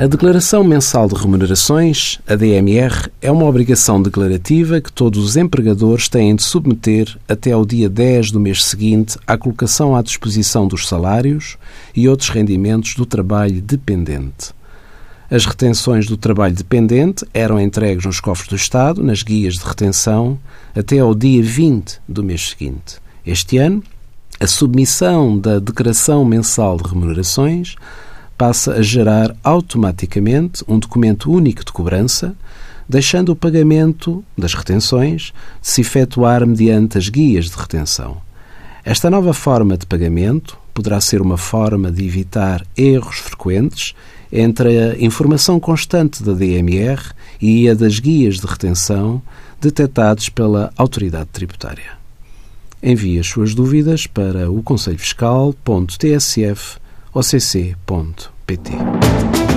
A 0.00 0.06
Declaração 0.06 0.64
Mensal 0.64 1.06
de 1.08 1.14
Remunerações, 1.14 2.20
a 2.26 2.34
DMR, 2.34 3.10
é 3.20 3.30
uma 3.30 3.44
obrigação 3.44 4.00
declarativa 4.00 4.80
que 4.80 4.90
todos 4.90 5.22
os 5.22 5.36
empregadores 5.36 6.08
têm 6.08 6.34
de 6.34 6.42
submeter 6.42 7.18
até 7.28 7.52
ao 7.52 7.66
dia 7.66 7.86
10 7.86 8.30
do 8.30 8.40
mês 8.40 8.64
seguinte 8.64 9.18
à 9.26 9.36
colocação 9.36 9.94
à 9.94 10.00
disposição 10.00 10.66
dos 10.66 10.88
salários 10.88 11.58
e 11.94 12.08
outros 12.08 12.30
rendimentos 12.30 12.94
do 12.94 13.04
trabalho 13.04 13.60
dependente. 13.60 14.54
As 15.30 15.44
retenções 15.44 16.06
do 16.06 16.16
trabalho 16.16 16.54
dependente 16.54 17.26
eram 17.34 17.60
entregues 17.60 18.06
nos 18.06 18.20
cofres 18.20 18.48
do 18.48 18.56
Estado, 18.56 19.02
nas 19.02 19.22
guias 19.22 19.56
de 19.56 19.64
retenção, 19.66 20.38
até 20.74 20.98
ao 21.00 21.14
dia 21.14 21.42
20 21.42 22.00
do 22.08 22.24
mês 22.24 22.48
seguinte. 22.48 22.96
Este 23.26 23.58
ano, 23.58 23.84
a 24.40 24.46
submissão 24.46 25.38
da 25.38 25.58
Declaração 25.58 26.24
Mensal 26.24 26.78
de 26.78 26.88
Remunerações 26.88 27.76
passa 28.40 28.72
a 28.72 28.80
gerar 28.80 29.36
automaticamente 29.44 30.64
um 30.66 30.78
documento 30.78 31.30
único 31.30 31.62
de 31.62 31.70
cobrança, 31.70 32.34
deixando 32.88 33.32
o 33.32 33.36
pagamento 33.36 34.24
das 34.36 34.54
retenções 34.54 35.34
de 35.60 35.68
se 35.68 35.82
efetuar 35.82 36.46
mediante 36.46 36.96
as 36.96 37.10
guias 37.10 37.50
de 37.50 37.56
retenção. 37.58 38.16
Esta 38.82 39.10
nova 39.10 39.34
forma 39.34 39.76
de 39.76 39.84
pagamento 39.84 40.56
poderá 40.72 41.02
ser 41.02 41.20
uma 41.20 41.36
forma 41.36 41.92
de 41.92 42.02
evitar 42.02 42.64
erros 42.74 43.18
frequentes 43.18 43.94
entre 44.32 44.84
a 44.84 44.96
informação 44.98 45.60
constante 45.60 46.22
da 46.22 46.32
DMR 46.32 47.12
e 47.42 47.68
a 47.68 47.74
das 47.74 47.98
guias 47.98 48.36
de 48.40 48.46
retenção 48.46 49.20
detectados 49.60 50.30
pela 50.30 50.72
autoridade 50.78 51.28
tributária. 51.30 51.92
Envie 52.82 53.18
as 53.18 53.26
suas 53.26 53.54
dúvidas 53.54 54.06
para 54.06 54.50
o 54.50 54.62
conselhofiscal.tsf.occ.pt. 57.12 59.49